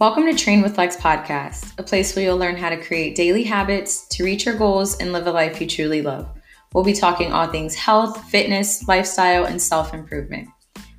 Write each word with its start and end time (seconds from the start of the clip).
Welcome 0.00 0.24
to 0.24 0.34
Train 0.34 0.62
with 0.62 0.78
Lex 0.78 0.96
podcast, 0.96 1.78
a 1.78 1.82
place 1.82 2.16
where 2.16 2.24
you'll 2.24 2.38
learn 2.38 2.56
how 2.56 2.70
to 2.70 2.82
create 2.82 3.14
daily 3.14 3.42
habits 3.44 4.08
to 4.08 4.24
reach 4.24 4.46
your 4.46 4.56
goals 4.56 4.96
and 4.96 5.12
live 5.12 5.26
a 5.26 5.30
life 5.30 5.60
you 5.60 5.66
truly 5.66 6.00
love. 6.00 6.26
We'll 6.72 6.84
be 6.84 6.94
talking 6.94 7.34
all 7.34 7.48
things 7.48 7.74
health, 7.74 8.24
fitness, 8.30 8.88
lifestyle, 8.88 9.44
and 9.44 9.60
self 9.60 9.92
improvement. 9.92 10.48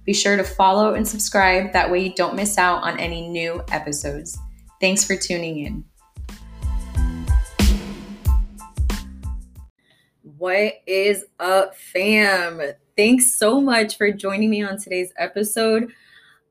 Be 0.06 0.14
sure 0.14 0.38
to 0.38 0.44
follow 0.44 0.94
and 0.94 1.08
subscribe, 1.08 1.74
that 1.74 1.90
way 1.90 2.04
you 2.04 2.14
don't 2.14 2.36
miss 2.36 2.60
out 2.60 2.84
on 2.84 3.00
any 3.00 3.28
new 3.28 3.64
episodes. 3.72 4.38
Thanks 4.80 5.04
for 5.04 5.16
tuning 5.16 5.58
in. 5.58 5.84
What 10.38 10.74
is 10.86 11.26
up, 11.40 11.76
fam? 11.76 12.62
Thanks 12.96 13.34
so 13.34 13.60
much 13.60 13.98
for 13.98 14.12
joining 14.12 14.52
me 14.52 14.62
on 14.62 14.78
today's 14.78 15.12
episode. 15.18 15.92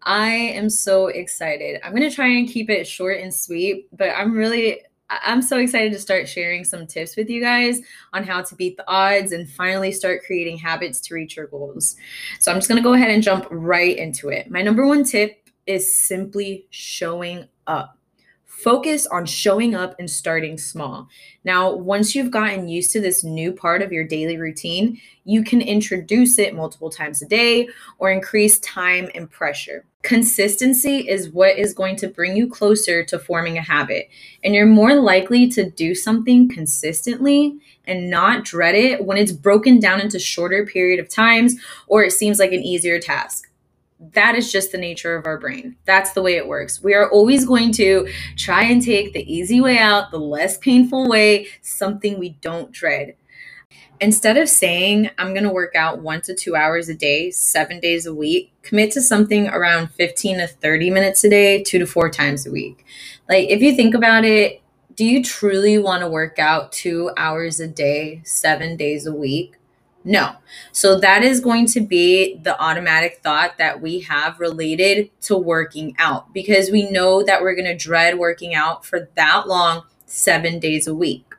I 0.02 0.30
am 0.30 0.70
so 0.70 1.09
excited. 1.09 1.80
I'm 1.84 1.95
going 1.95 2.08
to 2.08 2.14
try 2.14 2.28
and 2.28 2.48
keep 2.48 2.70
it 2.70 2.86
short 2.86 3.20
and 3.20 3.32
sweet, 3.32 3.88
but 3.96 4.10
I'm 4.10 4.32
really 4.32 4.80
I'm 5.10 5.42
so 5.42 5.58
excited 5.58 5.92
to 5.92 5.98
start 5.98 6.28
sharing 6.28 6.64
some 6.64 6.86
tips 6.86 7.16
with 7.16 7.28
you 7.28 7.41
guys 7.41 7.80
on 8.12 8.22
how 8.22 8.42
to 8.42 8.55
beat 8.55 8.77
the 8.77 8.88
odds 8.88 9.32
and 9.32 9.50
finally 9.50 9.91
start 9.91 10.22
creating 10.24 10.56
habits 10.56 11.00
to 11.00 11.14
reach 11.14 11.36
your 11.36 11.48
goals. 11.48 11.96
So 12.38 12.52
I'm 12.52 12.58
just 12.58 12.68
going 12.68 12.80
to 12.80 12.88
go 12.88 12.92
ahead 12.92 13.10
and 13.10 13.22
jump 13.22 13.46
right 13.50 13.96
into 13.96 14.28
it. 14.28 14.50
My 14.50 14.62
number 14.62 14.86
one 14.86 15.02
tip 15.05 15.48
is 15.66 15.94
simply 15.94 16.66
showing 16.70 17.48
up. 17.66 17.98
Focus 18.50 19.06
on 19.06 19.24
showing 19.27 19.77
up 19.77 19.95
and 20.00 20.10
starting 20.10 20.58
small. 20.58 21.08
Now, 21.45 21.72
once 21.72 22.16
you've 22.16 22.32
gotten 22.32 22.68
used 22.68 22.91
to 22.92 23.00
this 23.00 23.22
new 23.22 23.52
part 23.52 23.80
of 23.80 23.92
your 23.92 24.04
daily 24.04 24.36
routine, 24.36 25.00
you 25.24 25.45
can 25.45 25.62
introduce 25.62 26.36
it 26.36 26.55
multiple 26.55 26.91
times 26.91 27.22
a 27.22 27.27
day 27.27 27.68
or 27.98 28.10
increase 28.10 28.58
time 28.58 29.08
and 29.14 29.30
pressure. 29.30 29.86
Consistency 30.02 31.08
is 31.08 31.30
what 31.30 31.56
is 31.56 31.72
going 31.72 31.94
to 31.97 32.08
bring 32.08 32.36
you 32.36 32.48
closer 32.48 33.05
to 33.05 33.20
forming 33.20 33.56
a 33.56 33.62
habit. 33.62 34.08
And 34.42 34.53
you're 34.53 34.66
more 34.66 34.97
likely 34.97 35.48
to 35.50 35.70
do 35.70 35.94
something 35.94 36.48
consistently 36.48 37.56
and 37.86 38.10
not 38.10 38.44
dread 38.44 38.75
it 38.75 39.05
when 39.06 39.16
it's 39.16 39.32
broken 39.32 39.78
down 39.78 40.00
into 40.00 40.19
shorter 40.19 40.66
period 40.66 40.98
of 40.98 41.08
times 41.08 41.55
or 41.86 42.03
it 42.03 42.12
seems 42.12 42.41
like 42.41 42.53
an 42.53 42.64
easier 42.64 42.98
task 42.98 43.50
that 44.01 44.34
is 44.34 44.51
just 44.51 44.73
the 44.73 44.79
nature 44.79 45.15
of 45.15 45.27
our 45.27 45.39
brain. 45.39 45.77
That's 45.84 46.12
the 46.12 46.23
way 46.23 46.37
it 46.37 46.48
works. 46.48 46.83
We 46.83 46.95
are 46.95 47.11
always 47.11 47.45
going 47.45 47.73
to 47.73 48.09
try 48.37 48.65
and 48.65 48.83
take 48.83 49.12
the 49.12 49.31
easy 49.33 49.61
way 49.61 49.79
out, 49.79 50.11
the 50.11 50.19
less 50.19 50.56
painful 50.56 51.09
way, 51.09 51.48
something 51.61 52.19
we 52.19 52.31
don't 52.41 52.73
dread. 52.73 53.17
Instead 54.01 54.39
of 54.39 54.48
saying, 54.48 55.11
I'm 55.19 55.34
going 55.34 55.45
to 55.45 55.53
work 55.53 55.75
out 55.75 56.01
one 56.01 56.23
to 56.23 56.34
two 56.34 56.56
hours 56.56 56.89
a 56.89 56.95
day, 56.95 57.31
seven 57.31 57.81
days 57.81 58.06
a 58.06 58.15
week, 58.15 58.51
commit 58.62 58.93
to 58.93 59.03
something 59.03 59.48
around 59.48 59.89
15 59.89 60.39
to 60.39 60.47
30 60.47 60.91
minutes 60.91 61.23
a 61.23 61.28
day, 61.28 61.62
two 61.62 61.78
to 61.78 61.87
four 61.87 62.09
times 62.09 62.47
a 62.47 62.51
week. 62.51 62.87
Like, 63.28 63.51
if 63.51 63.61
you 63.61 63.77
think 63.77 63.95
about 63.95 64.25
it, 64.25 64.62
do 64.95 65.05
you 65.05 65.23
truly 65.23 65.78
want 65.78 66.01
to 66.01 66.09
work 66.09 66.39
out 66.39 66.73
two 66.73 67.11
hours 67.19 67.61
a 67.61 67.69
day, 67.69 68.23
seven 68.25 68.78
days 68.78 69.06
a 69.06 69.12
week? 69.12 69.59
No. 70.03 70.37
So 70.73 70.98
that 71.01 71.23
is 71.23 71.41
going 71.41 71.67
to 71.69 71.81
be 71.81 72.37
the 72.39 72.59
automatic 72.61 73.20
thought 73.23 73.59
that 73.59 73.83
we 73.83 74.01
have 74.01 74.41
related 74.41 75.11
to 75.23 75.37
working 75.37 75.95
out 75.98 76.33
because 76.33 76.70
we 76.70 76.91
know 76.91 77.23
that 77.23 77.43
we're 77.43 77.55
going 77.55 77.67
to 77.67 77.77
dread 77.77 78.19
working 78.19 78.55
out 78.55 78.84
for 78.84 79.11
that 79.15 79.47
long, 79.47 79.83
seven 80.06 80.59
days 80.59 80.87
a 80.87 80.95
week. 80.95 81.30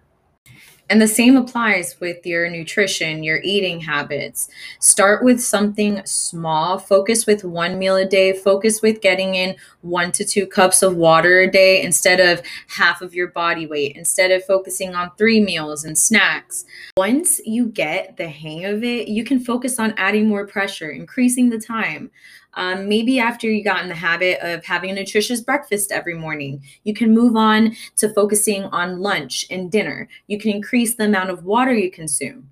And 0.92 1.02
the 1.02 1.08
same 1.08 1.38
applies 1.38 1.98
with 2.02 2.26
your 2.26 2.50
nutrition, 2.50 3.24
your 3.24 3.40
eating 3.44 3.80
habits. 3.80 4.50
Start 4.80 5.24
with 5.24 5.42
something 5.42 6.02
small. 6.06 6.80
Focus 6.80 7.26
with 7.26 7.46
one 7.46 7.80
meal 7.80 7.96
a 7.96 8.04
day. 8.04 8.34
Focus 8.34 8.82
with 8.82 9.00
getting 9.00 9.36
in 9.36 9.56
one 9.80 10.12
to 10.12 10.26
two 10.26 10.46
cups 10.46 10.84
of 10.84 10.98
water 10.98 11.40
a 11.40 11.50
day 11.50 11.82
instead 11.82 12.20
of 12.20 12.46
half 12.68 13.02
of 13.02 13.14
your 13.14 13.30
body 13.30 13.66
weight, 13.66 13.96
instead 13.96 14.32
of 14.32 14.44
focusing 14.44 14.94
on 14.94 15.12
three 15.18 15.40
meals 15.40 15.86
and 15.86 15.98
snacks. 15.98 16.66
Once 16.98 17.40
you 17.46 17.68
get 17.68 18.18
the 18.18 18.28
hang 18.28 18.66
of 18.66 18.84
it, 18.84 19.08
you 19.08 19.24
can 19.24 19.40
focus 19.40 19.80
on 19.80 19.94
adding 19.96 20.28
more 20.28 20.46
pressure, 20.46 20.90
increasing 20.90 21.52
the 21.52 21.60
time. 21.60 22.12
Um, 22.54 22.90
maybe 22.90 23.20
after 23.20 23.50
you 23.50 23.64
got 23.64 23.84
in 23.84 23.90
the 23.90 23.96
habit 23.96 24.40
of 24.42 24.66
having 24.66 24.92
a 24.92 24.94
nutritious 24.94 25.42
breakfast 25.42 25.92
every 25.92 26.16
morning, 26.16 26.62
you 26.84 26.94
can 26.94 27.14
move 27.14 27.36
on 27.36 27.76
to 27.98 28.14
focusing 28.14 28.66
on 28.66 29.00
lunch 29.00 29.46
and 29.50 29.72
dinner. 29.72 30.10
You 30.28 30.38
can 30.38 30.52
increase 30.52 30.81
the 30.86 31.06
amount 31.06 31.30
of 31.30 31.44
water 31.44 31.74
you 31.74 31.92
consume. 31.92 32.50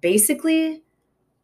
Basically, 0.00 0.82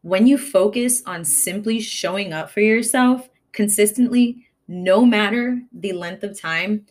when 0.02 0.26
you 0.26 0.38
focus 0.38 1.02
on 1.04 1.24
simply 1.24 1.80
showing 1.80 2.32
up 2.32 2.50
for 2.50 2.60
yourself 2.60 3.28
consistently, 3.52 4.46
no 4.68 5.04
matter 5.04 5.60
the 5.72 5.92
length 5.92 6.22
of 6.22 6.40
time, 6.40 6.86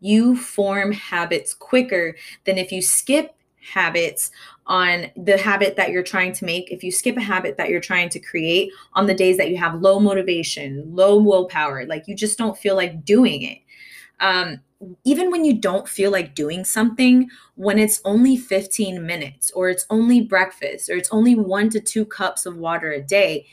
you 0.00 0.36
form 0.36 0.92
habits 0.92 1.54
quicker 1.54 2.16
than 2.44 2.58
if 2.58 2.72
you 2.72 2.80
skip 2.80 3.34
habits 3.60 4.30
on 4.66 5.06
the 5.16 5.36
habit 5.36 5.76
that 5.76 5.90
you're 5.90 6.02
trying 6.02 6.32
to 6.32 6.44
make, 6.44 6.70
if 6.70 6.82
you 6.82 6.90
skip 6.90 7.16
a 7.16 7.20
habit 7.20 7.56
that 7.56 7.68
you're 7.68 7.80
trying 7.80 8.08
to 8.08 8.18
create 8.18 8.70
on 8.94 9.06
the 9.06 9.14
days 9.14 9.36
that 9.36 9.50
you 9.50 9.56
have 9.56 9.82
low 9.82 10.00
motivation, 10.00 10.82
low 10.94 11.20
willpower, 11.20 11.84
like 11.86 12.08
you 12.08 12.14
just 12.14 12.38
don't 12.38 12.56
feel 12.56 12.76
like 12.76 13.04
doing 13.04 13.42
it. 13.42 13.58
Um, 14.20 14.60
even 15.04 15.30
when 15.30 15.44
you 15.44 15.54
don't 15.54 15.88
feel 15.88 16.10
like 16.10 16.34
doing 16.34 16.64
something, 16.64 17.28
when 17.54 17.78
it's 17.78 18.00
only 18.04 18.36
15 18.36 19.04
minutes 19.04 19.50
or 19.50 19.68
it's 19.68 19.86
only 19.90 20.20
breakfast 20.20 20.88
or 20.88 20.94
it's 20.94 21.10
only 21.12 21.34
one 21.34 21.68
to 21.70 21.80
two 21.80 22.04
cups 22.04 22.46
of 22.46 22.56
water 22.56 22.90
a 22.90 23.02
day, 23.02 23.46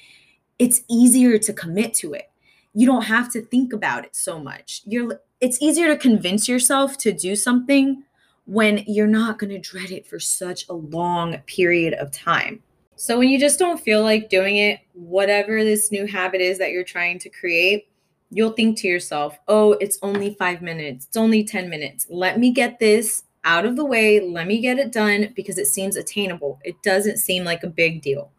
it's 0.58 0.82
easier 0.90 1.38
to 1.38 1.54
commit 1.54 1.94
to 1.96 2.14
it. 2.14 2.30
You 2.74 2.86
don't 2.86 3.04
have 3.04 3.32
to 3.34 3.42
think 3.42 3.74
about 3.74 4.06
it 4.06 4.16
so 4.16 4.40
much. 4.40 4.82
You're 4.86 5.20
it's 5.40 5.62
easier 5.62 5.88
to 5.88 5.98
convince 5.98 6.48
yourself 6.48 6.98
to 7.00 7.12
do 7.12 7.36
something 7.36 8.04
when 8.46 8.84
you're 8.88 9.06
not 9.06 9.38
going 9.38 9.50
to 9.52 9.60
dread 9.60 9.92
it 9.92 10.08
for 10.08 10.20
such 10.20 10.68
a 10.68 10.74
long 10.74 11.38
period 11.46 11.94
of 11.96 12.12
time. 12.12 12.64
So, 12.96 13.20
when 13.20 13.30
you 13.30 13.40
just 13.40 13.60
don't 13.60 13.80
feel 13.80 14.02
like 14.02 14.30
doing 14.30 14.58
it, 14.58 14.80
whatever 14.94 15.64
this 15.64 15.92
new 15.92 16.08
habit 16.08 16.42
is 16.42 16.58
that 16.58 16.72
you're 16.72 16.84
trying 16.84 17.20
to 17.20 17.30
create, 17.30 17.88
you'll 18.30 18.52
think 18.52 18.78
to 18.80 18.88
yourself, 18.88 19.38
oh, 19.48 19.74
it's 19.74 19.98
only 20.02 20.34
five 20.36 20.62
minutes, 20.62 21.06
it's 21.08 21.18
only 21.18 21.44
10 21.44 21.70
minutes. 21.70 22.08
Let 22.10 22.40
me 22.40 22.52
get 22.52 22.80
this 22.80 23.24
out 23.44 23.66
of 23.66 23.76
the 23.76 23.86
way. 23.86 24.20
Let 24.20 24.46
me 24.48 24.60
get 24.60 24.78
it 24.78 24.92
done 24.92 25.34
because 25.36 25.58
it 25.58 25.68
seems 25.68 25.96
attainable. 25.96 26.60
It 26.64 26.76
doesn't 26.84 27.18
seem 27.18 27.44
like 27.46 27.64
a 27.64 27.68
big 27.68 28.02
deal. 28.02 28.32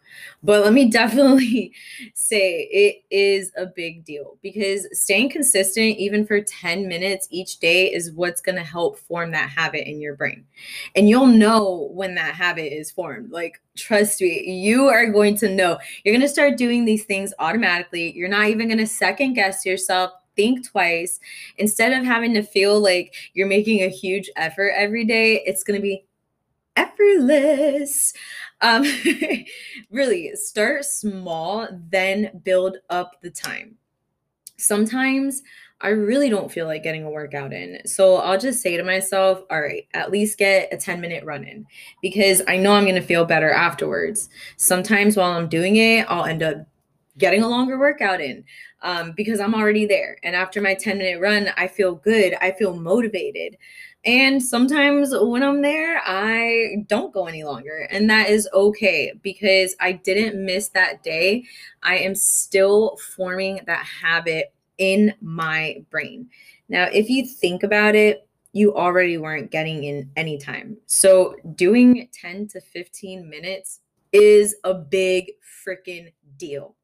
But 0.42 0.64
let 0.64 0.72
me 0.72 0.90
definitely 0.90 1.72
say 2.14 2.68
it 2.70 3.02
is 3.10 3.52
a 3.56 3.66
big 3.66 4.04
deal 4.04 4.38
because 4.42 4.86
staying 4.92 5.30
consistent, 5.30 5.96
even 5.96 6.26
for 6.26 6.40
10 6.40 6.86
minutes 6.86 7.28
each 7.30 7.58
day, 7.58 7.92
is 7.92 8.12
what's 8.12 8.40
going 8.40 8.56
to 8.56 8.64
help 8.64 8.98
form 8.98 9.30
that 9.32 9.50
habit 9.50 9.88
in 9.88 10.00
your 10.00 10.14
brain. 10.14 10.44
And 10.94 11.08
you'll 11.08 11.26
know 11.26 11.90
when 11.92 12.14
that 12.14 12.34
habit 12.34 12.72
is 12.72 12.90
formed. 12.90 13.30
Like, 13.30 13.60
trust 13.76 14.20
me, 14.20 14.50
you 14.50 14.86
are 14.86 15.06
going 15.06 15.36
to 15.38 15.54
know. 15.54 15.78
You're 16.04 16.14
going 16.14 16.22
to 16.26 16.28
start 16.28 16.56
doing 16.56 16.84
these 16.84 17.04
things 17.04 17.32
automatically. 17.38 18.12
You're 18.12 18.28
not 18.28 18.48
even 18.48 18.68
going 18.68 18.78
to 18.78 18.86
second 18.86 19.34
guess 19.34 19.66
yourself 19.66 20.12
think 20.38 20.66
twice. 20.66 21.18
Instead 21.58 21.92
of 21.92 22.04
having 22.04 22.32
to 22.32 22.42
feel 22.42 22.80
like 22.80 23.14
you're 23.34 23.48
making 23.48 23.82
a 23.82 23.88
huge 23.88 24.30
effort 24.36 24.72
every 24.74 25.04
day, 25.04 25.42
it's 25.44 25.64
going 25.64 25.78
to 25.78 25.82
be 25.82 26.04
effortless. 26.78 28.12
Um, 28.60 28.84
really, 29.90 30.34
start 30.36 30.84
small, 30.84 31.68
then 31.90 32.40
build 32.44 32.78
up 32.90 33.20
the 33.22 33.30
time. 33.30 33.76
Sometimes 34.56 35.42
I 35.80 35.88
really 35.90 36.28
don't 36.28 36.50
feel 36.50 36.66
like 36.66 36.82
getting 36.82 37.04
a 37.04 37.10
workout 37.10 37.52
in. 37.52 37.78
So 37.86 38.16
I'll 38.16 38.38
just 38.38 38.60
say 38.60 38.76
to 38.76 38.82
myself, 38.82 39.42
all 39.50 39.60
right, 39.60 39.86
at 39.94 40.10
least 40.10 40.38
get 40.38 40.72
a 40.72 40.76
10 40.76 41.00
minute 41.00 41.24
run 41.24 41.44
in 41.44 41.66
because 42.02 42.42
I 42.48 42.56
know 42.56 42.72
I'm 42.72 42.84
going 42.84 42.96
to 42.96 43.00
feel 43.00 43.24
better 43.24 43.50
afterwards. 43.50 44.28
Sometimes 44.56 45.16
while 45.16 45.32
I'm 45.32 45.48
doing 45.48 45.76
it, 45.76 46.06
I'll 46.08 46.24
end 46.24 46.42
up 46.42 46.67
getting 47.18 47.42
a 47.42 47.48
longer 47.48 47.78
workout 47.78 48.20
in 48.20 48.44
um, 48.82 49.12
because 49.12 49.40
I'm 49.40 49.54
already 49.54 49.86
there. 49.86 50.18
And 50.22 50.34
after 50.34 50.60
my 50.60 50.74
10 50.74 50.98
minute 50.98 51.20
run, 51.20 51.50
I 51.56 51.66
feel 51.66 51.96
good. 51.96 52.34
I 52.40 52.52
feel 52.52 52.74
motivated. 52.76 53.56
And 54.04 54.42
sometimes 54.42 55.10
when 55.12 55.42
I'm 55.42 55.60
there, 55.60 56.00
I 56.04 56.84
don't 56.86 57.12
go 57.12 57.26
any 57.26 57.44
longer. 57.44 57.88
And 57.90 58.08
that 58.08 58.30
is 58.30 58.48
okay 58.54 59.12
because 59.22 59.74
I 59.80 59.92
didn't 59.92 60.42
miss 60.44 60.68
that 60.70 61.02
day. 61.02 61.44
I 61.82 61.98
am 61.98 62.14
still 62.14 62.96
forming 63.16 63.60
that 63.66 63.84
habit 63.84 64.54
in 64.78 65.14
my 65.20 65.84
brain. 65.90 66.30
Now, 66.68 66.84
if 66.92 67.10
you 67.10 67.26
think 67.26 67.64
about 67.64 67.94
it, 67.94 68.26
you 68.52 68.74
already 68.74 69.18
weren't 69.18 69.50
getting 69.50 69.84
in 69.84 70.10
any 70.16 70.38
time. 70.38 70.76
So 70.86 71.36
doing 71.54 72.08
10 72.12 72.48
to 72.48 72.60
15 72.60 73.28
minutes 73.28 73.80
is 74.12 74.56
a 74.64 74.74
big 74.74 75.32
freaking 75.66 76.12
deal. 76.38 76.74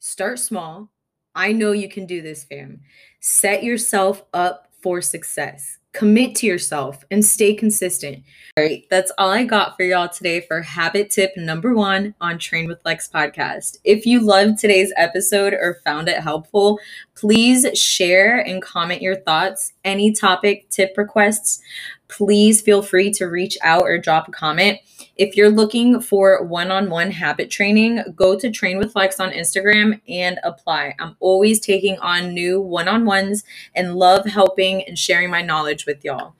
Start 0.00 0.38
small. 0.38 0.90
I 1.34 1.52
know 1.52 1.72
you 1.72 1.88
can 1.88 2.06
do 2.06 2.22
this, 2.22 2.44
fam. 2.44 2.80
Set 3.20 3.62
yourself 3.62 4.24
up 4.32 4.68
for 4.80 5.02
success. 5.02 5.76
commit 5.92 6.36
to 6.36 6.46
yourself 6.46 7.04
and 7.10 7.24
stay 7.24 7.54
consistent. 7.54 8.22
All 8.56 8.64
right, 8.64 8.84
that's 8.90 9.10
all 9.18 9.30
I 9.30 9.44
got 9.44 9.76
for 9.76 9.82
y'all 9.82 10.08
today 10.08 10.40
for 10.40 10.62
habit 10.62 11.10
tip 11.10 11.32
number 11.36 11.74
one 11.74 12.14
on 12.20 12.38
Train 12.38 12.68
with 12.68 12.84
Lex 12.84 13.08
podcast. 13.08 13.78
If 13.84 14.06
you 14.06 14.20
loved 14.20 14.58
today's 14.58 14.92
episode 14.96 15.52
or 15.52 15.80
found 15.84 16.08
it 16.08 16.20
helpful, 16.20 16.78
please 17.16 17.66
share 17.76 18.38
and 18.38 18.62
comment 18.62 19.02
your 19.02 19.16
thoughts. 19.16 19.72
Any 19.84 20.12
topic, 20.12 20.68
tip 20.70 20.96
requests, 20.96 21.60
please 22.10 22.60
feel 22.60 22.82
free 22.82 23.10
to 23.12 23.26
reach 23.26 23.56
out 23.62 23.82
or 23.82 23.96
drop 23.98 24.28
a 24.28 24.32
comment. 24.32 24.78
If 25.16 25.36
you're 25.36 25.50
looking 25.50 26.00
for 26.00 26.44
one 26.44 26.70
on 26.70 26.90
one 26.90 27.10
habit 27.10 27.50
training, 27.50 28.02
go 28.16 28.38
to 28.38 28.50
Train 28.50 28.78
with 28.78 28.96
Lex 28.96 29.20
on 29.20 29.30
Instagram 29.30 30.00
and 30.08 30.40
apply. 30.42 30.94
I'm 30.98 31.16
always 31.20 31.60
taking 31.60 31.98
on 31.98 32.34
new 32.34 32.60
one 32.60 32.88
on 32.88 33.04
ones 33.04 33.44
and 33.74 33.96
love 33.96 34.26
helping 34.26 34.82
and 34.84 34.98
sharing 34.98 35.30
my 35.30 35.42
knowledge 35.42 35.86
with 35.86 36.04
y'all. 36.04 36.34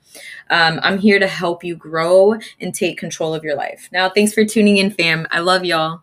Um, 0.49 0.79
I'm 0.83 0.97
here 0.97 1.19
to 1.19 1.27
help 1.27 1.63
you 1.63 1.75
grow 1.75 2.35
and 2.59 2.73
take 2.73 2.97
control 2.97 3.33
of 3.33 3.43
your 3.43 3.55
life. 3.55 3.87
Now, 3.91 4.09
thanks 4.09 4.33
for 4.33 4.43
tuning 4.43 4.77
in, 4.77 4.91
fam. 4.91 5.27
I 5.31 5.39
love 5.39 5.63
y'all. 5.63 6.01